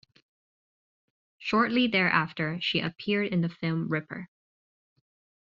Shortly 1.37 1.85
thereafter, 1.85 2.59
she 2.59 2.79
appeared 2.79 3.31
in 3.31 3.41
the 3.41 3.49
film 3.49 3.87
"Ripper". 3.87 4.29